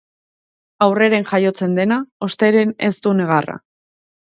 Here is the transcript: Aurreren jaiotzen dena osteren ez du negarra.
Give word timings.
Aurreren 0.85 1.27
jaiotzen 1.33 1.77
dena 1.81 1.99
osteren 2.29 2.75
ez 2.91 2.93
du 3.07 3.17
negarra. 3.21 3.61